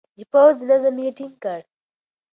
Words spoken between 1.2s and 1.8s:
کړ.